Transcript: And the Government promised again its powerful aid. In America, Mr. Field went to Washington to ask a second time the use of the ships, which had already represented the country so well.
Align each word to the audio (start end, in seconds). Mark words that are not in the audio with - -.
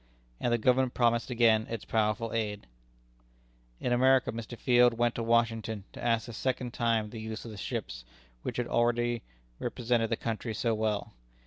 And 0.39 0.51
the 0.51 0.57
Government 0.57 0.95
promised 0.95 1.29
again 1.29 1.67
its 1.69 1.85
powerful 1.85 2.33
aid. 2.33 2.65
In 3.79 3.93
America, 3.93 4.31
Mr. 4.31 4.57
Field 4.57 4.95
went 4.95 5.13
to 5.13 5.21
Washington 5.21 5.83
to 5.93 6.03
ask 6.03 6.27
a 6.27 6.33
second 6.33 6.73
time 6.73 7.11
the 7.11 7.19
use 7.21 7.45
of 7.45 7.51
the 7.51 7.57
ships, 7.57 8.03
which 8.41 8.57
had 8.57 8.65
already 8.65 9.21
represented 9.59 10.09
the 10.09 10.15
country 10.17 10.55
so 10.55 10.73
well. 10.73 11.13